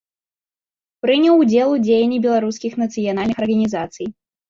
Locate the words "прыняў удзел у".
1.03-1.79